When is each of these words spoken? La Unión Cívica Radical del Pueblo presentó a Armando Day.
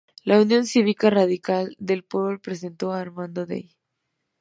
La 0.23 0.41
Unión 0.41 0.65
Cívica 0.65 1.11
Radical 1.11 1.75
del 1.77 2.03
Pueblo 2.03 2.41
presentó 2.41 2.91
a 2.91 2.99
Armando 3.01 3.45
Day. 3.45 3.77